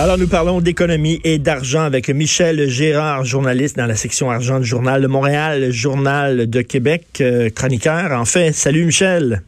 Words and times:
Alors, 0.00 0.16
nous 0.16 0.28
parlons 0.28 0.60
d'économie 0.60 1.20
et 1.24 1.38
d'argent 1.38 1.82
avec 1.82 2.08
Michel 2.08 2.68
Gérard, 2.68 3.24
journaliste 3.24 3.76
dans 3.76 3.86
la 3.86 3.96
section 3.96 4.30
argent 4.30 4.60
du 4.60 4.64
Journal 4.64 5.02
de 5.02 5.08
Montréal, 5.08 5.72
Journal 5.72 6.48
de 6.48 6.62
Québec, 6.62 7.02
euh, 7.20 7.50
chroniqueur. 7.50 8.12
En 8.12 8.24
fait, 8.24 8.52
salut 8.52 8.84
Michel. 8.84 9.42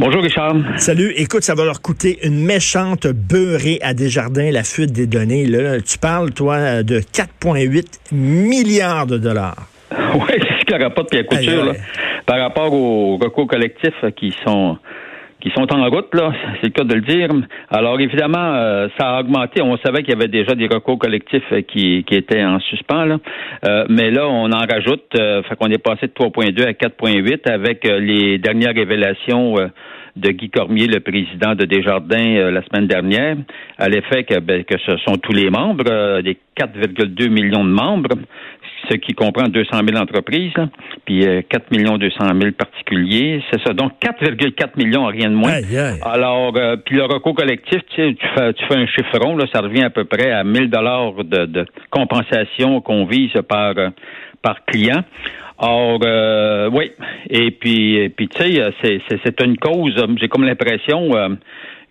Bonjour 0.00 0.20
Richard. 0.20 0.56
Salut. 0.78 1.12
Écoute, 1.14 1.44
ça 1.44 1.54
va 1.54 1.64
leur 1.64 1.80
coûter 1.80 2.18
une 2.26 2.44
méchante 2.44 3.06
beurrée 3.06 3.78
à 3.82 3.94
Desjardins, 3.94 4.50
la 4.50 4.64
fuite 4.64 4.90
des 4.90 5.06
données. 5.06 5.46
Là. 5.46 5.80
Tu 5.80 5.96
parles, 5.96 6.32
toi, 6.32 6.82
de 6.82 6.98
4,8 6.98 7.84
milliards 8.10 9.06
de 9.06 9.18
dollars. 9.18 9.68
Oui, 10.14 10.26
c'est 10.28 10.60
ce 10.60 10.64
qu'il 10.64 10.76
n'y 10.76 10.82
aura 10.82 10.92
pas 10.92 11.02
de 11.02 11.08
pied 11.08 11.24
couture, 11.24 11.72
par 12.26 12.40
rapport 12.40 12.72
aux 12.72 13.16
recours 13.16 13.46
collectifs 13.46 14.04
qui 14.16 14.34
sont 14.44 14.76
qui 15.44 15.50
sont 15.50 15.70
en 15.74 15.90
route, 15.90 16.14
là, 16.14 16.32
c'est 16.60 16.68
le 16.68 16.72
cas 16.72 16.84
de 16.84 16.94
le 16.94 17.02
dire. 17.02 17.28
Alors 17.70 18.00
évidemment, 18.00 18.54
euh, 18.54 18.88
ça 18.98 19.10
a 19.10 19.20
augmenté. 19.20 19.60
On 19.60 19.76
savait 19.76 20.02
qu'il 20.02 20.14
y 20.14 20.16
avait 20.16 20.28
déjà 20.28 20.54
des 20.54 20.66
recours 20.66 20.98
collectifs 20.98 21.44
euh, 21.52 21.60
qui, 21.60 22.02
qui 22.04 22.14
étaient 22.14 22.42
en 22.42 22.58
suspens, 22.60 23.04
là. 23.04 23.18
Euh, 23.66 23.84
mais 23.90 24.10
là, 24.10 24.26
on 24.26 24.50
en 24.50 24.66
rajoute. 24.66 25.04
fait 25.12 25.56
qu'on 25.60 25.68
est 25.70 25.82
passé 25.82 26.06
de 26.06 26.12
3,2 26.12 26.66
à 26.66 26.72
4,8 26.72 27.50
avec 27.50 27.84
les 27.84 28.38
dernières 28.38 28.74
révélations 28.74 29.56
de 30.16 30.30
Guy 30.30 30.50
Cormier, 30.50 30.86
le 30.86 31.00
président 31.00 31.54
de 31.54 31.64
Desjardins, 31.64 32.50
la 32.50 32.62
semaine 32.64 32.86
dernière, 32.86 33.36
à 33.78 33.88
l'effet 33.88 34.24
que, 34.24 34.38
ben, 34.38 34.64
que 34.64 34.78
ce 34.78 34.96
sont 34.98 35.16
tous 35.16 35.32
les 35.32 35.50
membres, 35.50 36.20
des 36.22 36.38
4,2 36.56 37.28
millions 37.28 37.64
de 37.64 37.70
membres, 37.70 38.16
ce 38.90 38.96
qui 38.96 39.14
comprend 39.14 39.48
200 39.48 39.80
000 39.88 40.00
entreprises, 40.00 40.52
puis 41.04 41.26
4 41.48 41.70
millions 41.70 41.98
200 41.98 42.16
000 42.40 42.52
particuliers. 42.52 43.42
C'est 43.50 43.60
ça. 43.66 43.72
Donc 43.72 43.92
4,4 44.00 44.76
millions, 44.76 45.06
rien 45.06 45.30
de 45.30 45.34
moins. 45.34 45.60
Alors, 46.02 46.52
euh, 46.56 46.76
puis 46.76 46.96
le 46.96 47.04
recours 47.04 47.34
collectif, 47.34 47.80
tu, 47.90 47.96
sais, 47.96 48.14
tu, 48.14 48.26
fais, 48.36 48.52
tu 48.54 48.64
fais 48.66 48.76
un 48.76 48.86
chiffron, 48.86 49.36
là, 49.36 49.46
ça 49.52 49.60
revient 49.60 49.84
à 49.84 49.90
peu 49.90 50.04
près 50.04 50.30
à 50.30 50.44
1000 50.44 50.70
dollars 50.70 51.24
de, 51.24 51.46
de, 51.46 51.66
compensation 51.90 52.80
qu'on 52.80 53.06
vise 53.06 53.32
par 53.48 53.74
euh, 53.76 53.90
par 54.42 54.64
client. 54.66 55.02
Or, 55.58 56.00
euh, 56.02 56.68
oui. 56.72 56.92
Et 57.30 57.50
puis, 57.50 58.12
tu 58.16 58.26
sais, 58.36 59.00
c'est 59.24 59.40
une 59.42 59.56
cause. 59.56 59.94
J'ai 60.20 60.28
comme 60.28 60.44
l'impression 60.44 61.10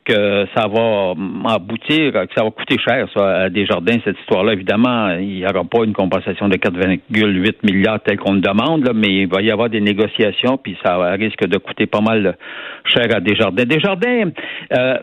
que 0.03 0.45
ça 0.56 0.67
va 0.67 1.14
aboutir, 1.53 2.11
que 2.11 2.34
ça 2.36 2.44
va 2.44 2.52
coûter 2.52 2.78
cher, 2.78 3.08
ça, 3.16 3.44
à 3.44 3.50
Desjardins, 3.50 3.97
cette 4.03 4.19
histoire-là. 4.19 4.53
Évidemment, 4.53 5.11
il 5.11 5.36
n'y 5.36 5.45
aura 5.45 5.64
pas 5.64 5.84
une 5.84 5.94
compensation 5.94 6.50
de 6.50 6.58
4,8 6.58 7.56
milliards 7.64 8.02
tel 8.02 8.17
qu'on 8.17 8.34
le 8.34 8.41
demande, 8.41 8.91
mais 8.94 9.22
il 9.22 9.28
va 9.28 9.41
y 9.41 9.52
avoir 9.52 9.69
des 9.69 9.81
négociations, 9.81 10.58
puis 10.58 10.78
ça 10.84 10.97
risque 11.14 11.45
de 11.45 11.58
coûter 11.58 11.86
pas 11.86 12.02
mal 12.02 12.38
cher 12.86 13.08
à 13.16 13.19
Desjardins. 13.19 13.64
Desjardins, 13.64 14.31
euh, 14.78 14.97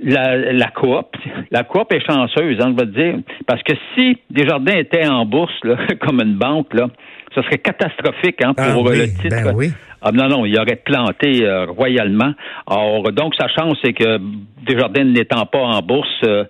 la, 0.00 0.36
la 0.36 0.68
coop, 0.68 1.16
la 1.50 1.62
coop 1.62 1.92
est 1.92 2.04
chanceuse, 2.04 2.58
hein, 2.60 2.74
je 2.76 2.84
vais 2.84 2.90
te 2.90 2.98
dire, 2.98 3.14
parce 3.46 3.62
que 3.62 3.74
si 3.94 4.18
Desjardins 4.30 4.76
était 4.76 5.06
en 5.06 5.24
bourse, 5.26 5.54
là, 5.62 5.76
comme 6.00 6.20
une 6.20 6.34
banque, 6.34 6.74
là, 6.74 6.88
ce 7.34 7.42
serait 7.42 7.58
catastrophique 7.58 8.42
hein, 8.44 8.54
pour 8.54 8.88
ah 8.88 8.94
le 8.94 9.06
titre. 9.06 9.28
Ben 9.28 9.52
oui. 9.54 9.70
Ah, 10.02 10.12
non, 10.12 10.28
non, 10.28 10.46
il 10.46 10.58
aurait 10.58 10.80
planté 10.82 11.44
euh, 11.44 11.66
royalement. 11.66 12.32
Alors, 12.66 13.12
donc, 13.12 13.34
sa 13.38 13.48
chance, 13.48 13.76
c'est 13.84 13.92
que 13.92 14.18
Desjardins 14.66 15.04
n'étant 15.04 15.44
pas 15.44 15.60
en 15.60 15.80
bourse, 15.80 16.08
euh, 16.24 16.44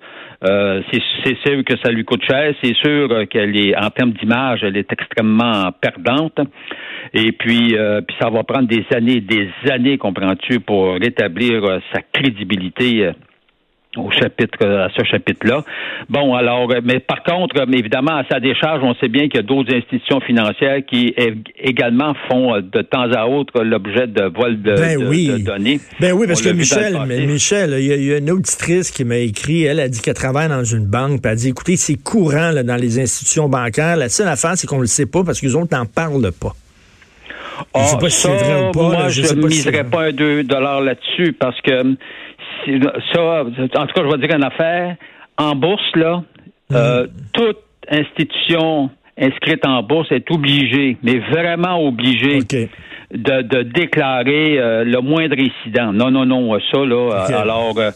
euh 0.45 0.83
c'est 1.25 1.37
sûr 1.45 1.65
que 1.65 1.77
ça 1.83 1.91
lui 1.91 2.05
coûte 2.05 2.23
cher. 2.25 2.55
C'est 2.63 2.75
sûr 2.77 3.09
qu'elle 3.29 3.57
est, 3.57 3.77
en 3.77 3.91
termes 3.91 4.13
d'image, 4.13 4.61
elle 4.63 4.77
est 4.77 4.91
extrêmement 4.93 5.71
perdante. 5.81 6.39
Et 7.13 7.33
puis, 7.33 7.77
euh, 7.77 8.01
puis 8.03 8.17
ça 8.21 8.31
va 8.31 8.45
prendre 8.45 8.69
des 8.69 8.87
années, 8.95 9.21
des 9.21 9.51
années, 9.69 9.99
comprends-tu, 9.99 10.61
pour 10.61 10.95
rétablir 10.95 11.81
sa 11.93 12.03
crédibilité 12.13 13.11
au 13.97 14.11
chapitre 14.13 14.65
à 14.65 14.89
ce 14.97 15.03
chapitre-là. 15.05 15.65
Bon, 16.09 16.35
alors, 16.35 16.71
euh, 16.71 16.81
mais 16.85 17.01
par 17.01 17.25
contre, 17.25 17.57
euh, 17.59 17.67
évidemment, 17.73 18.17
à 18.17 18.25
sa 18.31 18.39
décharge, 18.39 18.83
on 18.85 18.95
sait 18.95 19.09
bien 19.09 19.25
qu'il 19.25 19.37
y 19.37 19.39
a 19.39 19.43
d'autres 19.43 19.75
institutions 19.75 20.21
financières 20.21 20.85
qui 20.87 21.15
également 21.59 22.15
font 22.29 22.55
euh, 22.55 22.61
de 22.61 22.83
temps 22.83 23.11
à 23.11 23.27
autre 23.27 23.65
l'objet 23.65 24.07
de 24.07 24.23
vol 24.23 24.63
de, 24.63 24.75
ben 24.75 25.43
données. 25.43 25.81
Ben 25.99 26.13
oui, 26.13 26.29
parce 26.29 26.41
que 26.41 26.51
Michel, 26.51 26.97
Michel, 27.27 27.75
il 27.81 28.05
y, 28.05 28.15
a, 28.15 28.19
une 28.19 28.31
auditrice 28.31 28.93
qui 28.93 29.05
m'a 29.05 29.17
écrit, 29.17 29.65
elle 29.65 29.81
a 29.81 29.89
dit 29.89 30.01
qu'elle 30.01 30.15
travaille 30.15 30.49
dans 30.49 30.65
une 30.65 30.87
banque, 30.87 31.21
puis 31.21 31.23
elle 31.25 31.31
a 31.33 31.35
dit, 31.37 31.49
écoutez, 31.49 31.77
c'est 31.77 32.01
courant 32.01 32.51
là, 32.53 32.63
dans 32.63 32.77
les 32.77 33.01
institutions 33.01 33.49
bancaires. 33.49 33.97
La 33.97 34.09
seule 34.09 34.29
affaire, 34.29 34.53
c'est 34.55 34.69
qu'on 34.69 34.77
ne 34.77 34.83
le 34.83 34.87
sait 34.87 35.07
pas 35.07 35.25
parce 35.25 35.41
qu'ils 35.41 35.57
autres 35.57 35.77
n'en 35.77 35.87
parlent 35.87 36.31
pas. 36.33 36.55
je 37.75 37.81
sais 37.81 37.95
ah, 37.97 37.99
pas 38.01 38.11
si 38.11 38.21
c'est 38.21 38.29
vrai 38.29 38.69
ou 38.69 38.71
pas. 38.71 38.83
Moi, 38.83 39.09
je 39.09 39.35
ne 39.35 39.47
miserais 39.49 39.85
pas 39.85 40.05
un 40.05 40.13
2 40.13 40.43
là-dessus 40.43 41.33
parce 41.33 41.61
que 41.63 41.97
ça, 43.13 43.43
en 43.43 43.87
tout 43.87 43.95
cas, 43.95 44.03
je 44.03 44.11
vais 44.11 44.27
dire 44.27 44.37
une 44.37 44.45
affaire. 44.45 44.97
En 45.39 45.55
bourse, 45.55 45.95
là, 45.95 46.23
euh, 46.73 47.07
hmm. 47.07 47.11
toute 47.33 47.59
institution 47.91 48.91
inscrite 49.21 49.67
en 49.67 49.83
bourse 49.83 50.11
est 50.13 50.31
obligée, 50.31 50.97
mais 51.03 51.19
vraiment 51.19 51.87
obligée. 51.87 52.41
De, 53.13 53.43
de, 53.43 53.63
déclarer 53.63 54.61
euh, 54.61 54.85
le 54.85 55.01
moindre 55.01 55.35
incident. 55.37 55.93
Non, 55.93 56.13
non, 56.13 56.25
non, 56.25 56.57
ça, 56.73 56.79
là, 56.85 57.27
alors, 57.41 57.75
euh, 57.77 57.91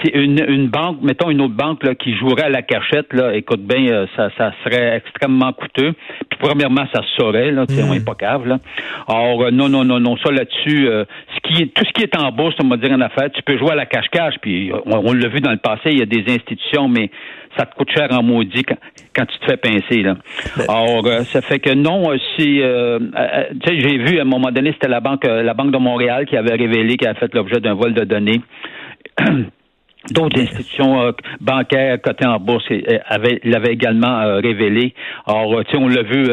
c'est 0.00 0.14
une, 0.14 0.38
une 0.46 0.68
banque, 0.68 0.98
mettons 1.02 1.28
une 1.28 1.40
autre 1.40 1.56
banque 1.56 1.82
là, 1.82 1.96
qui 1.96 2.14
jouerait 2.16 2.44
à 2.44 2.48
la 2.48 2.62
cachette, 2.62 3.12
là, 3.12 3.34
écoute 3.34 3.62
bien, 3.62 4.06
ça, 4.14 4.30
ça 4.38 4.52
serait 4.62 4.98
extrêmement 4.98 5.52
coûteux. 5.52 5.94
Puis, 6.30 6.38
premièrement, 6.38 6.84
ça 6.94 7.02
se 7.02 7.20
saurait, 7.20 7.50
là, 7.50 7.64
mm. 7.64 7.90
on 7.90 7.94
est 7.94 8.04
pas 8.04 8.14
cave, 8.14 8.46
là. 8.46 8.60
Alors, 9.08 9.50
non, 9.50 9.68
non, 9.68 9.84
non, 9.84 9.98
non, 9.98 10.16
ça 10.18 10.30
là-dessus, 10.30 10.88
tout 11.52 11.84
ce 11.84 11.92
qui 11.92 12.02
est 12.02 12.16
en 12.16 12.30
bourse, 12.32 12.54
on 12.62 12.68
va 12.68 12.76
dire 12.76 12.92
en 12.92 13.00
affaire, 13.00 13.30
tu 13.32 13.42
peux 13.42 13.58
jouer 13.58 13.72
à 13.72 13.74
la 13.74 13.86
cache-cache, 13.86 14.34
puis 14.40 14.70
on, 14.86 15.12
l'a 15.12 15.28
vu 15.28 15.40
dans 15.40 15.50
le 15.50 15.58
passé, 15.58 15.90
il 15.90 15.98
y 15.98 16.02
a 16.02 16.06
des 16.06 16.24
institutions, 16.28 16.88
mais 16.88 17.10
ça 17.56 17.66
te 17.66 17.74
coûte 17.74 17.90
cher 17.90 18.08
en 18.10 18.22
maudit 18.22 18.64
quand, 18.64 19.26
tu 19.26 19.38
te 19.38 19.44
fais 19.44 19.56
pincer. 19.56 20.02
Là. 20.02 20.16
Alors, 20.68 21.06
euh, 21.06 21.20
ça 21.24 21.42
fait 21.42 21.58
que 21.58 21.74
non, 21.74 22.10
si 22.36 22.62
euh, 22.62 22.98
euh, 22.98 23.44
tu 23.62 23.68
sais, 23.68 23.80
j'ai 23.80 23.98
vu 23.98 24.18
à 24.18 24.22
un 24.22 24.26
moment 24.26 24.50
donné, 24.50 24.72
c'était 24.72 24.88
la 24.88 25.00
banque 25.00 25.24
la 25.24 25.54
Banque 25.54 25.72
de 25.72 25.78
Montréal 25.78 26.26
qui 26.26 26.36
avait 26.36 26.54
révélé 26.54 26.96
qu'elle 26.96 27.10
a 27.10 27.14
fait 27.14 27.32
l'objet 27.34 27.60
d'un 27.60 27.74
vol 27.74 27.94
de 27.94 28.04
données. 28.04 28.40
D'autres 30.12 30.40
institutions 30.40 31.02
euh, 31.02 31.12
bancaires 31.40 32.00
cotées 32.00 32.26
en 32.26 32.38
bourse 32.38 32.64
l'avaient 33.44 33.72
également 33.72 34.20
euh, 34.20 34.40
révélé. 34.40 34.94
Alors, 35.26 35.58
euh, 35.58 35.62
tu 35.64 35.72
sais, 35.72 35.76
on 35.76 35.88
l'a 35.88 36.02
vu 36.02 36.28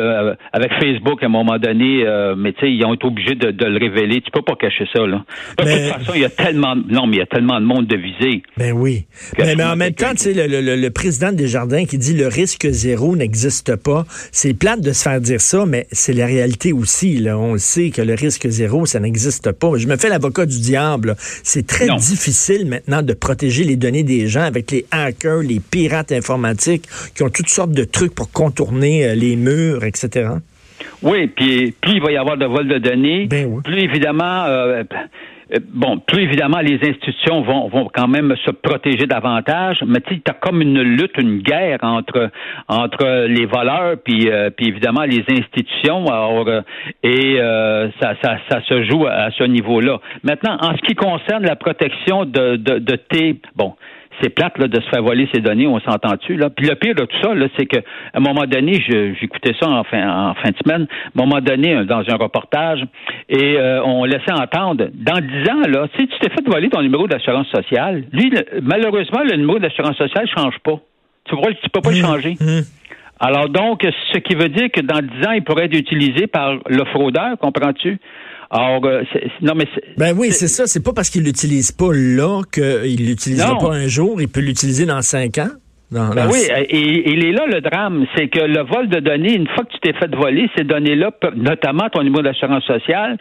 avec 0.54 0.72
Facebook 0.80 1.22
à 1.24 1.26
un 1.26 1.30
moment 1.30 1.58
donné, 1.58 2.06
mais 2.38 2.54
tu 2.54 2.62
sais, 2.62 2.72
ils 2.72 2.84
ont 2.86 2.94
été 2.94 3.06
obligés 3.06 3.36
de, 3.36 3.66
le 3.66 3.78
révéler. 3.78 4.22
Tu 4.22 4.32
peux 4.32 4.42
pas 4.42 4.56
cacher 4.56 4.86
ça, 4.94 5.06
là. 5.06 5.24
De 5.58 5.64
toute 5.64 5.94
façon, 5.94 6.12
il 6.16 6.22
y 6.22 6.26
a 6.26 6.30
tellement, 6.30 6.76
non, 6.76 7.08
mais 7.08 7.18
il 7.18 7.20
y 7.20 7.24
a 7.24 7.26
tellement 7.26 7.60
de 7.60 7.66
monde 7.66 7.88
de 7.88 7.96
visée. 7.96 8.44
Ben 8.58 8.74
oui. 8.74 9.06
Mais, 9.38 9.64
en 9.64 9.76
même 9.76 9.94
temps, 9.94 10.12
tu 10.12 10.18
sais, 10.18 10.34
le, 10.34 10.48
le, 10.48 10.76
le, 10.76 10.90
président 10.92 11.32
Desjardins 11.32 11.86
qui 11.86 11.98
dit 11.98 12.16
le 12.16 12.28
risque 12.28 12.68
zéro 12.70 13.16
n'existe 13.16 13.76
pas. 13.76 14.06
C'est 14.32 14.54
plate 14.54 14.82
de 14.82 14.92
se 14.92 15.04
faire 15.04 15.22
dire 15.22 15.42
ça, 15.42 15.66
mais 15.66 15.88
c'est 15.92 16.14
la 16.14 16.26
réalité 16.26 16.74
aussi. 16.74 17.18
Là. 17.18 17.38
On 17.38 17.54
le 17.54 17.60
sait 17.60 17.90
que 17.90 18.02
le 18.02 18.14
risque 18.14 18.48
zéro, 18.48 18.86
ça 18.86 19.00
n'existe 19.00 19.52
pas. 19.52 19.78
Je 19.78 19.88
me 19.88 19.98
fais 19.98 20.10
l'avocat 20.10 20.46
du 20.46 20.60
diable. 20.60 21.16
C'est 21.44 21.66
très 21.66 21.88
difficile 21.98 22.68
maintenant 22.68 23.02
de 23.02 23.14
protéger 23.14 23.64
les 23.70 23.76
données 23.76 24.04
des 24.04 24.28
gens 24.28 24.42
avec 24.42 24.72
les 24.72 24.86
hackers, 24.92 25.42
les 25.42 25.60
pirates 25.60 26.12
informatiques 26.12 26.86
qui 27.16 27.24
ont 27.24 27.30
toutes 27.30 27.50
sortes 27.50 27.72
de 27.72 27.84
trucs 27.84 28.14
pour 28.14 28.32
contourner 28.32 29.06
euh, 29.06 29.16
les 29.16 29.36
murs, 29.36 29.84
etc. 29.86 30.30
Oui, 31.02 31.28
puis 31.28 31.74
plus 31.80 31.94
il 31.96 32.02
va 32.02 32.12
y 32.12 32.18
avoir 32.18 32.38
de 32.38 32.46
vol 32.46 32.68
de 32.68 32.78
données, 32.78 33.28
ben 33.28 33.62
plus 33.64 33.84
évidemment, 33.84 34.46
euh, 34.46 34.84
bon, 35.74 36.00
plus 36.00 36.24
évidemment 36.24 36.60
les 36.60 36.80
institutions 36.88 37.42
vont, 37.42 37.68
vont 37.70 37.90
quand 37.94 38.08
même 38.08 38.36
se 38.46 38.52
protéger 38.52 39.06
davantage, 39.06 39.84
mais 39.86 40.00
tu 40.02 40.22
as 40.28 40.34
comme 40.34 40.62
une 40.62 40.82
lutte, 40.82 41.18
une 41.18 41.40
guerre 41.40 41.80
entre 41.82 42.30
entre 42.68 43.26
les 43.28 43.46
voleurs 43.46 43.98
puis 44.04 44.30
puis 44.56 44.68
évidemment 44.68 45.04
les 45.04 45.24
institutions. 45.30 46.06
et 47.04 47.38
ça, 48.00 48.14
ça, 48.22 48.38
ça 48.50 48.62
se 48.64 48.84
joue 48.84 49.06
à 49.08 49.32
ce 49.32 49.44
niveau-là. 49.44 50.00
Maintenant, 50.24 50.58
en 50.62 50.76
ce 50.76 50.82
qui 50.82 50.96
concerne 50.96 51.46
la 51.46 51.56
protection 51.56 52.26
de 52.26 52.56
de, 52.56 52.80
de 52.80 52.96
tes 52.96 53.40
bon 53.56 53.74
c'est 54.22 54.30
plate 54.30 54.58
là, 54.58 54.68
de 54.68 54.82
se 54.82 54.90
faire 54.90 55.02
voler 55.02 55.30
ces 55.34 55.42
données, 55.42 55.68
on 55.68 55.80
s'entend-tu 55.80 56.36
là? 56.36 56.50
Puis 56.50 56.68
le 56.68 56.76
pire 56.76 56.96
de 56.96 57.06
tout 57.06 57.18
ça, 57.22 57.34
là, 57.34 57.48
c'est 57.58 57.66
que 57.66 57.78
à 57.78 58.18
un 58.18 58.20
moment 58.20 58.46
donné, 58.46 58.84
j'écoutais 59.20 59.54
ça 59.60 59.70
en 59.70 59.84
fin, 59.84 60.30
en 60.30 60.34
fin 60.36 60.50
de 60.50 60.58
semaine, 60.64 60.88
à 60.92 61.22
un 61.22 61.26
moment 61.26 61.42
donné, 61.42 61.86
dans 61.86 62.04
un 62.08 62.16
reportage, 62.16 62.86
et 63.30 63.58
euh, 63.58 63.84
on 63.84 64.06
laissait 64.06 64.32
entendre, 64.32 64.88
dans 64.94 65.22
dix 65.22 65.50
ans, 65.50 65.68
là, 65.68 65.88
si 65.98 66.08
tu 66.08 66.20
t'es 66.20 66.30
fait 66.30 66.48
voler 66.48 66.70
ton 66.70 66.82
numéro 66.82 67.08
d'assurance 67.08 67.48
sociale, 67.48 68.04
lui, 68.12 68.34
malheureusement, 68.62 69.22
le 69.24 69.36
numéro 69.38 69.60
d'assurance 69.60 69.98
sociale 69.98 70.26
ne 70.26 70.42
change 70.42 70.60
pas. 70.60 70.80
Tu 71.26 71.36
vois, 71.36 71.54
tu 71.54 71.70
peux 71.70 71.82
pas 71.82 71.92
le 71.92 71.98
mmh. 71.98 72.02
changer? 72.02 72.38
Mmh. 72.40 72.62
Alors 73.20 73.50
donc, 73.50 73.86
ce 74.14 74.18
qui 74.20 74.36
veut 74.36 74.50
dire 74.50 74.70
que 74.72 74.82
dans 74.82 75.00
dix 75.00 75.28
ans, 75.28 75.32
il 75.32 75.44
pourrait 75.44 75.66
être 75.66 75.78
utilisé 75.78 76.28
par 76.28 76.54
le 76.68 76.86
fraudeur, 76.86 77.38
comprends-tu? 77.40 78.00
Alors, 78.52 78.84
euh, 78.86 79.04
non, 79.42 79.54
mais 79.56 79.68
Ben 79.98 80.16
oui, 80.18 80.32
c'est 80.32 80.48
ça. 80.48 80.66
C'est 80.66 80.84
pas 80.84 80.94
parce 80.94 81.10
qu'il 81.10 81.24
l'utilise 81.24 81.72
pas 81.72 81.94
là 81.94 82.42
qu'il 82.52 83.06
l'utilisera 83.06 83.58
pas 83.58 83.74
un 83.74 83.88
jour. 83.88 84.22
Il 84.22 84.28
peut 84.28 84.40
l'utiliser 84.40 84.86
dans 84.86 85.02
cinq 85.02 85.38
ans. 85.38 85.50
ben 85.92 86.28
oui, 86.32 86.40
et, 86.70 87.10
il 87.12 87.26
est 87.26 87.32
là 87.32 87.46
le 87.46 87.62
drame, 87.62 88.06
c'est 88.16 88.28
que 88.28 88.40
le 88.40 88.62
vol 88.62 88.90
de 88.90 89.00
données, 89.00 89.36
une 89.36 89.48
fois 89.48 89.66
que 89.66 89.72
tu 89.74 89.80
t'es 89.82 89.94
fait 89.94 90.14
voler, 90.16 90.50
ces 90.56 90.64
données-là, 90.64 91.12
notamment 91.36 91.90
ton 91.90 92.04
numéro 92.04 92.24
d'assurance 92.24 92.64
sociale, 92.64 93.18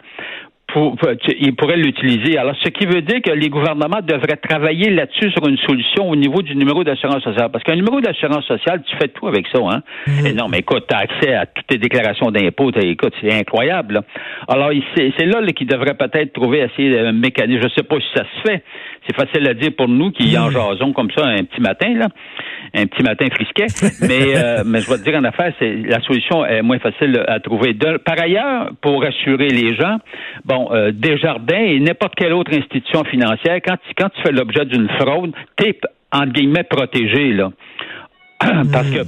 pour, 0.73 0.95
il 1.39 1.55
pourrait 1.55 1.77
l'utiliser. 1.77 2.37
Alors, 2.37 2.55
ce 2.63 2.69
qui 2.69 2.85
veut 2.85 3.01
dire 3.01 3.21
que 3.21 3.31
les 3.31 3.49
gouvernements 3.49 4.01
devraient 4.03 4.37
travailler 4.37 4.89
là-dessus 4.89 5.31
sur 5.31 5.47
une 5.47 5.57
solution 5.57 6.09
au 6.09 6.15
niveau 6.15 6.41
du 6.41 6.55
numéro 6.55 6.83
d'assurance 6.83 7.23
sociale. 7.23 7.49
Parce 7.51 7.63
qu'un 7.63 7.75
numéro 7.75 8.01
d'assurance 8.01 8.45
sociale, 8.45 8.81
tu 8.85 8.95
fais 8.97 9.07
tout 9.07 9.27
avec 9.27 9.47
ça, 9.47 9.59
hein? 9.59 9.81
Mhm. 10.07 10.35
non, 10.35 10.47
mais 10.49 10.59
écoute, 10.59 10.85
tu 10.87 10.95
as 10.95 10.99
accès 10.99 11.33
à 11.33 11.45
toutes 11.45 11.67
tes 11.67 11.77
déclarations 11.77 12.31
d'impôts. 12.31 12.71
Écoute, 12.81 13.13
c'est 13.21 13.33
incroyable. 13.33 14.01
Alors, 14.47 14.71
c'est 14.95 15.25
là, 15.25 15.41
là 15.41 15.51
qu'il 15.51 15.67
devrait 15.67 15.95
peut-être 15.95 16.33
trouver 16.33 16.61
assez 16.61 16.89
de 16.89 17.11
mécanisme. 17.11 17.61
Je 17.63 17.69
sais 17.75 17.83
pas 17.83 17.95
si 17.99 18.07
ça 18.15 18.23
se 18.23 18.49
fait. 18.49 18.63
C'est 19.07 19.15
facile 19.15 19.47
à 19.47 19.53
dire 19.53 19.71
pour 19.75 19.87
nous 19.87 20.11
qui 20.11 20.37
en 20.37 20.47
mhm. 20.47 20.51
jasons 20.51 20.93
comme 20.93 21.09
ça 21.11 21.25
un 21.25 21.43
petit 21.43 21.61
matin, 21.61 21.93
là. 21.95 22.07
Un 22.75 22.85
petit 22.85 23.01
matin 23.01 23.27
frisquet. 23.31 23.67
mais, 24.01 24.37
euh, 24.37 24.63
mais 24.65 24.81
je 24.81 24.89
vais 24.89 24.97
te 24.97 25.03
dire 25.03 25.19
en 25.19 25.23
affaire, 25.23 25.53
c'est 25.59 25.73
la 25.73 25.99
solution 26.01 26.45
est 26.45 26.61
moins 26.61 26.79
facile 26.79 27.23
à 27.27 27.39
trouver. 27.39 27.73
par 27.73 28.19
ailleurs, 28.19 28.69
pour 28.81 29.01
rassurer 29.01 29.47
les 29.47 29.75
gens, 29.75 29.97
bon, 30.45 30.58
euh, 30.71 30.91
Desjardins 30.91 31.55
et 31.57 31.79
n'importe 31.79 32.15
quelle 32.15 32.33
autre 32.33 32.51
institution 32.53 33.03
financière, 33.05 33.59
quand 33.65 33.77
tu, 33.87 33.93
quand 33.97 34.09
tu 34.09 34.21
fais 34.21 34.31
l'objet 34.31 34.65
d'une 34.65 34.89
fraude, 34.99 35.33
t'es, 35.55 35.79
entre 36.11 36.33
guillemets, 36.33 36.63
protégé, 36.63 37.33
là. 37.33 37.51
Parce 38.71 38.89
que 38.89 39.01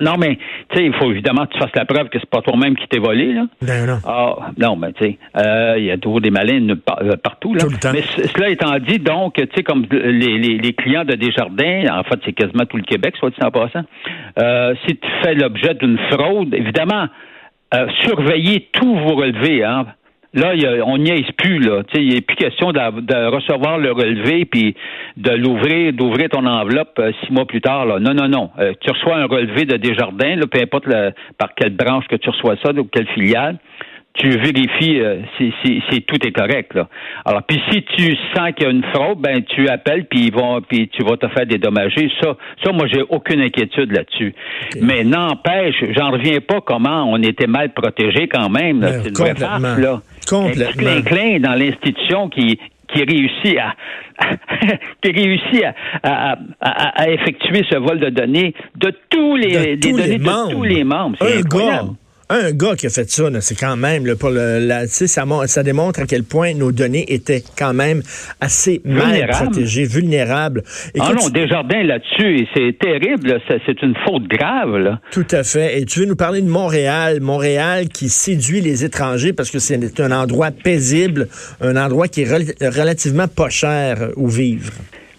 non, 0.00 0.16
mais 0.18 0.36
tu 0.70 0.76
sais, 0.76 0.84
il 0.84 0.94
faut 0.94 1.10
évidemment 1.10 1.46
que 1.46 1.52
tu 1.52 1.58
fasses 1.58 1.74
la 1.74 1.84
preuve 1.84 2.08
que 2.08 2.18
c'est 2.18 2.28
pas 2.28 2.42
toi-même 2.42 2.76
qui 2.76 2.86
t'es 2.88 2.98
volé, 2.98 3.32
là. 3.32 3.46
Ben 3.62 3.86
non. 3.86 3.98
Ah, 4.04 4.50
non, 4.58 4.76
mais 4.76 4.92
tu 4.92 5.04
sais, 5.04 5.18
euh, 5.36 5.74
il 5.78 5.84
y 5.84 5.90
a 5.90 5.98
toujours 5.98 6.20
des 6.20 6.30
malins 6.30 6.68
euh, 6.68 7.16
partout, 7.16 7.54
là. 7.54 7.64
Mais 7.92 8.02
cela 8.02 8.50
étant 8.50 8.78
dit, 8.78 8.98
donc, 8.98 9.34
tu 9.34 9.48
sais, 9.54 9.62
comme 9.62 9.86
les, 9.90 10.38
les, 10.38 10.72
clients 10.74 11.04
de 11.04 11.14
Desjardins, 11.14 11.84
en 11.90 12.04
fait, 12.04 12.20
c'est 12.24 12.32
quasiment 12.32 12.66
tout 12.66 12.76
le 12.76 12.82
Québec, 12.82 13.14
soit 13.18 13.30
dit 13.30 13.42
en 13.42 13.50
passant, 13.50 13.84
euh, 14.38 14.74
si 14.86 14.96
tu 14.96 15.08
fais 15.22 15.34
l'objet 15.34 15.74
d'une 15.74 15.98
fraude, 16.10 16.54
évidemment, 16.54 17.06
surveillez 18.02 18.68
tous 18.72 18.96
vos 18.98 19.16
relevés, 19.16 19.64
hein. 19.64 19.86
Là, 20.34 20.52
on 20.84 20.98
n'y 20.98 21.10
est 21.10 21.32
plus, 21.32 21.60
là. 21.60 21.82
Il 21.94 22.14
n'est 22.14 22.20
plus 22.20 22.36
question 22.36 22.72
de, 22.72 23.26
recevoir 23.28 23.78
le 23.78 23.92
relevé 23.92 24.44
puis 24.44 24.74
de 25.16 25.30
l'ouvrir, 25.30 25.92
d'ouvrir 25.92 26.28
ton 26.28 26.44
enveloppe 26.44 26.98
euh, 26.98 27.12
six 27.24 27.32
mois 27.32 27.46
plus 27.46 27.60
tard. 27.60 27.86
Non, 27.86 28.12
non, 28.12 28.28
non. 28.28 28.50
Euh, 28.58 28.72
tu 28.80 28.90
reçois 28.90 29.16
un 29.16 29.26
relevé 29.26 29.64
de 29.64 29.76
Desjardins, 29.76 30.36
là, 30.36 30.46
peu 30.46 30.60
importe 30.60 30.86
par 31.38 31.54
quelle 31.54 31.74
branche 31.74 32.06
que 32.08 32.16
tu 32.16 32.28
reçois 32.28 32.56
ça, 32.62 32.72
ou 32.72 32.84
quelle 32.84 33.06
filiale 33.08 33.58
tu 34.16 34.30
vérifies 34.30 35.00
euh, 35.00 35.18
si, 35.38 36.02
tout 36.02 36.26
est 36.26 36.32
correct. 36.32 36.74
Là. 36.74 36.88
Alors, 37.24 37.42
puis 37.42 37.60
si 37.70 37.82
tu 37.82 38.16
sens 38.34 38.50
qu'il 38.56 38.66
y 38.66 38.68
a 38.68 38.70
une 38.70 38.84
fraude, 38.94 39.18
ben 39.20 39.42
tu 39.44 39.68
appelles 39.68 40.06
puis 40.06 40.26
ils 40.26 40.32
vont 40.32 40.60
puis 40.62 40.88
tu 40.88 41.02
vas 41.02 41.16
te 41.16 41.28
faire 41.28 41.46
dédommager. 41.46 42.10
Ça, 42.20 42.36
ça, 42.64 42.72
moi 42.72 42.86
j'ai 42.86 43.02
aucune 43.08 43.40
inquiétude 43.40 43.92
là-dessus. 43.92 44.34
Mais 44.80 45.04
n'empêche, 45.04 45.76
j'en 45.96 46.10
reviens 46.10 46.40
pas 46.40 46.60
comment 46.60 47.10
on 47.10 47.22
était 47.22 47.46
mal 47.46 47.72
protégé 47.72 48.28
quand 48.28 48.48
même. 48.48 48.80
Ben, 48.80 49.02
c'est 49.02 49.38
farce, 49.38 49.78
là. 49.78 50.00
Complètement. 50.28 50.90
Un 50.90 51.02
clin 51.02 51.40
dans 51.40 51.54
l'institution 51.54 52.28
qui 52.28 52.58
qui 52.92 53.02
réussit 53.02 53.58
à, 53.58 53.74
qui 55.02 55.10
réussit 55.10 55.64
à, 56.04 56.38
à, 56.60 57.02
à, 57.02 57.10
effectuer 57.10 57.64
ce 57.68 57.76
vol 57.78 57.98
de 57.98 58.10
données 58.10 58.54
de 58.76 58.92
tous 59.10 59.34
les, 59.34 59.76
de 59.76 59.88
tous 59.88 59.96
données 59.96 60.08
les 60.08 60.18
de 60.18 60.52
tous 60.52 60.62
les 60.62 60.84
membres. 60.84 61.16
C'est 61.20 61.38
incroyable 61.38 61.90
un 62.28 62.50
gars 62.52 62.74
qui 62.74 62.86
a 62.86 62.90
fait 62.90 63.08
ça, 63.08 63.24
c'est 63.40 63.58
quand 63.58 63.76
même, 63.76 64.16
pour 64.16 64.30
le, 64.30 64.58
la, 64.58 64.86
ça, 64.86 65.24
ça 65.46 65.62
démontre 65.62 66.00
à 66.00 66.06
quel 66.06 66.24
point 66.24 66.54
nos 66.54 66.72
données 66.72 67.12
étaient 67.12 67.42
quand 67.56 67.72
même 67.72 68.02
assez 68.40 68.80
mal 68.84 69.28
protégées, 69.28 69.84
vulnérables. 69.84 70.62
ah 70.98 71.12
non, 71.12 71.28
Desjardins 71.28 71.82
là-dessus, 71.82 72.46
c'est 72.54 72.76
terrible, 72.78 73.40
c'est 73.48 73.82
une 73.82 73.94
faute 74.06 74.24
grave. 74.24 74.76
Là. 74.76 75.00
Tout 75.12 75.26
à 75.30 75.44
fait. 75.44 75.80
Et 75.80 75.84
tu 75.84 76.00
veux 76.00 76.06
nous 76.06 76.16
parler 76.16 76.40
de 76.40 76.48
Montréal, 76.48 77.20
Montréal 77.20 77.88
qui 77.88 78.08
séduit 78.08 78.60
les 78.60 78.84
étrangers 78.84 79.32
parce 79.32 79.50
que 79.50 79.58
c'est 79.58 80.00
un 80.00 80.10
endroit 80.10 80.50
paisible, 80.50 81.28
un 81.60 81.76
endroit 81.76 82.08
qui 82.08 82.22
est 82.22 82.30
relativement 82.30 83.28
pas 83.28 83.50
cher 83.50 84.10
où 84.16 84.28
vivre. 84.28 84.72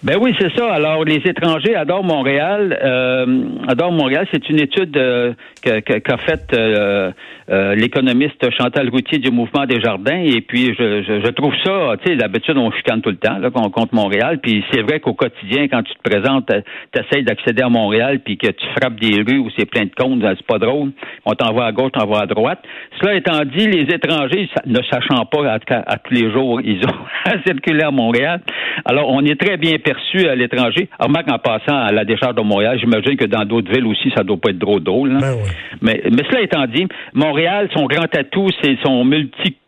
Ben 0.03 0.15
oui, 0.21 0.31
c'est 0.39 0.55
ça. 0.55 0.71
Alors, 0.73 1.03
les 1.03 1.21
étrangers 1.25 1.75
adorent 1.75 2.03
Montréal. 2.03 2.77
Euh, 2.83 3.45
adorent 3.67 3.91
Montréal. 3.91 4.27
C'est 4.31 4.47
une 4.47 4.59
étude 4.59 4.95
euh, 4.95 5.33
qu'a 5.63 6.17
faite 6.17 6.53
euh, 6.53 7.11
euh, 7.49 7.73
l'économiste 7.73 8.47
Chantal 8.55 8.89
Routier 8.89 9.17
du 9.17 9.31
Mouvement 9.31 9.65
des 9.65 9.81
Jardins. 9.81 10.21
Et 10.21 10.41
puis, 10.41 10.75
je, 10.77 11.01
je, 11.01 11.31
trouve 11.31 11.53
ça, 11.63 11.95
tu 12.03 12.11
sais, 12.11 12.15
d'habitude, 12.15 12.57
on 12.57 12.71
chicane 12.71 13.01
tout 13.01 13.09
le 13.09 13.17
temps, 13.17 13.39
là, 13.39 13.49
qu'on 13.49 13.71
compte 13.71 13.91
Montréal. 13.91 14.39
Puis 14.39 14.63
c'est 14.71 14.81
vrai 14.81 14.99
qu'au 14.99 15.13
quotidien, 15.13 15.67
quand 15.67 15.81
tu 15.81 15.94
te 15.95 16.01
présentes, 16.07 16.51
tu 16.93 17.01
essaies 17.01 17.23
d'accéder 17.23 17.63
à 17.63 17.69
Montréal, 17.69 18.19
puis 18.19 18.38
que 18.38 18.47
tu 18.47 18.65
frappes 18.79 19.00
des 19.00 19.23
rues 19.23 19.39
où 19.39 19.50
c'est 19.57 19.65
plein 19.65 19.85
de 19.85 19.91
comptes, 19.97 20.21
c'est 20.21 20.45
pas 20.45 20.59
drôle. 20.59 20.91
On 21.25 21.33
t'envoie 21.33 21.65
à 21.65 21.71
gauche, 21.71 21.91
on 21.95 22.00
t'envoie 22.00 22.21
à 22.21 22.25
droite. 22.27 22.59
Cela 23.01 23.15
étant 23.15 23.39
dit, 23.45 23.67
les 23.67 23.93
étrangers, 23.93 24.47
ne 24.67 24.79
sachant 24.91 25.25
pas 25.25 25.53
à, 25.53 25.57
à 25.88 25.97
tous 25.97 26.13
les 26.13 26.31
jours, 26.31 26.61
ils 26.61 26.85
ont 26.85 27.05
à 27.25 27.41
circuler 27.45 27.83
à 27.83 27.91
Montréal. 27.91 28.41
Alors, 28.85 29.09
on 29.09 29.25
est 29.25 29.39
très 29.39 29.57
bien 29.57 29.79
perçu 29.88 30.28
à 30.28 30.36
l'étranger. 30.36 30.89
Remarque, 31.00 31.31
en 31.31 31.39
passant 31.39 31.78
à 31.78 31.92
la 31.92 32.04
décharge 32.04 32.36
de 32.36 32.42
Montréal, 32.42 32.78
j'imagine 32.80 33.16
que 33.16 33.25
dans 33.25 33.45
d'autres 33.45 33.72
villes 33.72 33.86
aussi, 33.86 34.12
ça 34.16 34.24
doit 34.24 34.38
pas 34.38 34.50
être 34.50 34.57
drôle 34.57 34.84
drôle. 34.84 35.18
Ben 35.19 35.36
mais, 35.81 36.01
mais 36.12 36.24
cela 36.30 36.42
étant 36.42 36.66
dit, 36.68 36.88
Montréal 37.13 37.69
son 37.74 37.86
grand 37.86 38.13
atout, 38.16 38.48
c'est 38.62 38.78
son 38.84 39.06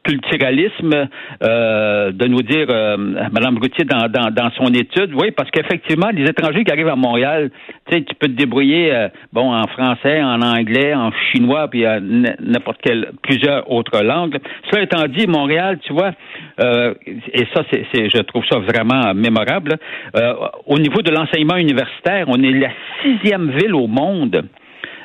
multiculturalisme, 0.10 1.08
euh, 1.44 2.12
de 2.12 2.28
nous 2.28 2.42
dire, 2.42 2.68
euh, 2.70 2.98
Mme 2.98 3.58
Routier, 3.58 3.86
dans, 3.86 4.08
dans, 4.10 4.52
son 4.52 4.74
étude. 4.74 5.14
Oui, 5.14 5.32
parce 5.32 5.50
qu'effectivement, 5.52 6.10
les 6.14 6.30
étrangers 6.30 6.64
qui 6.64 6.72
arrivent 6.72 6.90
à 6.90 6.96
Montréal, 6.96 7.52
tu 7.88 7.98
sais, 7.98 8.04
tu 8.04 8.16
peux 8.16 8.28
te 8.28 8.34
débrouiller, 8.34 8.94
euh, 8.94 9.08
bon, 9.34 9.54
en 9.54 9.68
français, 9.68 10.22
en 10.22 10.42
anglais, 10.42 10.94
en 10.94 11.12
chinois, 11.32 11.68
puis 11.70 11.84
n'importe 12.40 12.80
quelle, 12.82 13.12
plusieurs 13.22 13.70
autres 13.72 14.04
langues. 14.04 14.38
Cela 14.70 14.84
étant 14.84 15.06
dit, 15.08 15.28
Montréal, 15.28 15.80
tu 15.86 15.94
vois, 15.94 16.12
et 16.60 17.46
ça, 17.54 17.64
c'est, 17.72 17.86
je 17.94 18.22
trouve 18.24 18.44
ça 18.50 18.60
vraiment 18.60 19.14
mémorable, 19.14 19.78
au 20.66 20.78
niveau 20.78 21.02
de 21.02 21.12
l'enseignement 21.12 21.56
universitaire, 21.56 22.26
on 22.28 22.42
est 22.42 22.52
la 22.52 22.70
sixième 23.04 23.52
ville 23.52 23.76
au 23.76 23.88
monde 23.88 24.44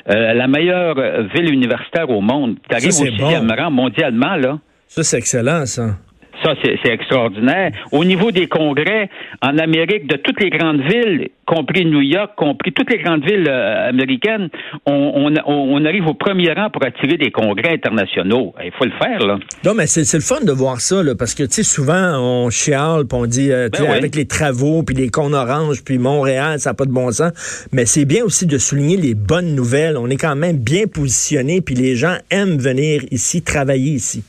euh, 0.07 0.33
la 0.33 0.47
meilleure 0.47 0.95
ville 1.33 1.51
universitaire 1.51 2.09
au 2.11 2.21
monde. 2.21 2.57
Tu 2.69 2.75
arrives 2.75 2.89
au 2.89 3.05
sixième 3.05 3.51
rang 3.51 3.71
mondialement, 3.71 4.35
là. 4.35 4.59
Ça, 4.87 5.03
c'est 5.03 5.17
excellent, 5.17 5.65
ça. 5.65 5.97
Ça, 6.43 6.53
c'est 6.61 6.91
extraordinaire. 6.91 7.71
Au 7.91 8.03
niveau 8.03 8.31
des 8.31 8.47
congrès, 8.47 9.09
en 9.41 9.57
Amérique, 9.57 10.07
de 10.07 10.17
toutes 10.17 10.41
les 10.41 10.49
grandes 10.49 10.81
villes, 10.81 11.29
compris 11.45 11.85
New 11.85 12.01
York, 12.01 12.31
compris 12.35 12.73
toutes 12.73 12.91
les 12.91 12.97
grandes 12.97 13.23
villes 13.23 13.47
euh, 13.47 13.89
américaines, 13.89 14.49
on, 14.85 15.33
on, 15.45 15.85
arrive 15.85 16.07
au 16.07 16.13
premier 16.13 16.51
rang 16.53 16.69
pour 16.69 16.85
attirer 16.85 17.17
des 17.17 17.31
congrès 17.31 17.73
internationaux. 17.73 18.53
Il 18.63 18.71
faut 18.71 18.85
le 18.85 18.91
faire, 18.91 19.25
là. 19.25 19.37
Non, 19.63 19.73
mais 19.73 19.87
c'est 19.87 20.11
le 20.13 20.23
fun 20.23 20.41
de 20.41 20.51
voir 20.51 20.81
ça, 20.81 21.01
là, 21.01 21.15
parce 21.15 21.33
que, 21.35 21.43
tu 21.43 21.51
sais, 21.51 21.63
souvent, 21.63 22.19
on 22.19 22.49
chiale, 22.49 23.05
puis 23.07 23.17
on 23.17 23.25
dit, 23.25 23.51
euh, 23.51 23.69
ben 23.69 23.89
avec 23.89 24.15
les 24.15 24.25
travaux, 24.25 24.83
puis 24.83 24.95
les 24.95 25.09
cons 25.09 25.33
oranges, 25.33 25.83
puis 25.83 25.97
Montréal, 25.97 26.59
ça 26.59 26.71
n'a 26.71 26.73
pas 26.73 26.85
de 26.85 26.91
bon 26.91 27.11
sens. 27.11 27.67
Mais 27.71 27.85
c'est 27.85 28.05
bien 28.05 28.23
aussi 28.23 28.45
de 28.45 28.57
souligner 28.57 28.97
les 28.97 29.15
bonnes 29.15 29.55
nouvelles. 29.55 29.97
On 29.97 30.09
est 30.09 30.17
quand 30.17 30.35
même 30.35 30.57
bien 30.57 30.85
positionné, 30.85 31.61
puis 31.61 31.75
les 31.75 31.95
gens 31.95 32.17
aiment 32.29 32.57
venir 32.57 33.01
ici, 33.11 33.41
travailler 33.41 33.93
ici. 33.93 34.23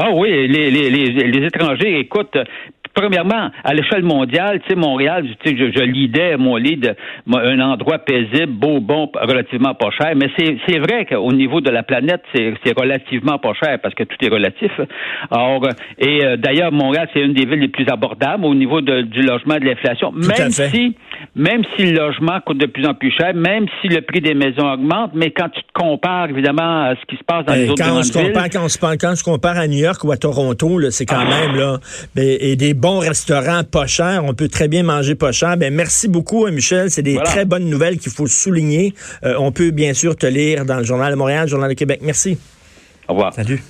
Ah 0.00 0.12
oui, 0.12 0.46
les, 0.46 0.70
les, 0.70 0.90
les, 0.90 1.10
les 1.10 1.46
étrangers, 1.46 1.98
écoute, 1.98 2.36
premièrement, 2.98 3.50
à 3.62 3.74
l'échelle 3.74 4.02
mondiale, 4.02 4.60
tu 4.60 4.70
sais, 4.70 4.74
Montréal, 4.74 5.24
tu 5.40 5.50
sais, 5.50 5.56
je, 5.56 5.70
je 5.72 5.84
lidais 5.84 6.36
mon 6.36 6.56
lead 6.56 6.96
un 7.32 7.60
endroit 7.60 7.98
paisible, 7.98 8.52
beau, 8.52 8.80
bon, 8.80 9.10
relativement 9.14 9.74
pas 9.74 9.90
cher. 9.90 10.14
Mais 10.16 10.28
c'est 10.36 10.78
vrai 10.78 11.06
qu'au 11.06 11.32
niveau 11.32 11.60
de 11.60 11.70
la 11.70 11.82
planète, 11.82 12.22
c'est 12.34 12.78
relativement 12.78 13.38
pas 13.38 13.52
cher 13.54 13.78
parce 13.80 13.94
que 13.94 14.02
tout 14.02 14.16
est 14.20 14.28
relatif. 14.28 14.72
Or, 15.30 15.62
et 15.98 16.24
euh, 16.24 16.36
d'ailleurs, 16.36 16.72
Montréal, 16.72 17.08
c'est 17.14 17.20
une 17.20 17.34
des 17.34 17.46
villes 17.46 17.60
les 17.60 17.68
plus 17.68 17.86
abordables 17.88 18.44
au 18.44 18.54
niveau 18.54 18.80
de, 18.80 19.02
du 19.02 19.22
logement 19.22 19.54
et 19.56 19.60
de 19.60 19.66
l'inflation. 19.66 20.12
Même 20.12 20.50
si, 20.50 20.96
même 21.36 21.62
si 21.76 21.84
le 21.84 21.98
logement 21.98 22.40
coûte 22.44 22.58
de 22.58 22.66
plus 22.66 22.86
en 22.86 22.94
plus 22.94 23.12
cher, 23.12 23.32
même 23.34 23.66
si 23.80 23.88
le 23.88 24.00
prix 24.00 24.20
des 24.20 24.34
maisons 24.34 24.72
augmente, 24.72 25.12
mais 25.14 25.30
quand 25.30 25.48
tu 25.50 25.62
te 25.62 25.72
compares 25.72 26.30
évidemment 26.30 26.84
à 26.84 26.94
ce 27.00 27.06
qui 27.06 27.16
se 27.16 27.24
passe 27.24 27.44
dans 27.44 27.54
les 27.54 27.68
autres 27.68 27.82
quand 27.82 27.90
grandes 27.90 28.04
je 28.04 28.12
compare, 28.12 28.42
villes, 28.44 28.52
quand, 28.52 28.92
on, 28.92 28.96
quand 28.96 29.22
compare 29.24 29.56
à 29.56 29.66
New 29.68 29.78
York 29.78 30.02
ou 30.04 30.10
à 30.10 30.16
Toronto, 30.16 30.80
c'est 30.90 31.06
quand 31.06 31.20
ah. 31.20 31.46
même 31.46 31.56
là, 31.56 31.78
et 32.16 32.56
des 32.56 32.74
bons 32.74 32.87
restaurant 32.96 33.62
pas 33.64 33.86
cher. 33.86 34.22
On 34.24 34.32
peut 34.32 34.48
très 34.48 34.68
bien 34.68 34.82
manger 34.82 35.14
pas 35.14 35.32
cher. 35.32 35.58
Ben, 35.58 35.74
merci 35.74 36.08
beaucoup, 36.08 36.46
hein, 36.46 36.50
Michel. 36.50 36.90
C'est 36.90 37.02
des 37.02 37.16
très 37.24 37.44
bonnes 37.44 37.68
nouvelles 37.68 37.98
qu'il 37.98 38.10
faut 38.10 38.26
souligner. 38.26 38.94
Euh, 39.24 39.34
on 39.38 39.52
peut 39.52 39.70
bien 39.70 39.92
sûr 39.92 40.16
te 40.16 40.26
lire 40.26 40.64
dans 40.64 40.78
le 40.78 40.84
Journal 40.84 41.12
de 41.12 41.18
Montréal, 41.18 41.42
le 41.44 41.50
Journal 41.50 41.68
de 41.68 41.74
Québec. 41.74 42.00
Merci. 42.02 42.38
Au 43.06 43.12
revoir. 43.12 43.34
Salut. 43.34 43.62